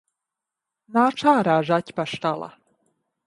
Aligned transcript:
Nāc 0.97 1.21
ārā, 1.33 1.57
zaķpastala! 1.69 2.51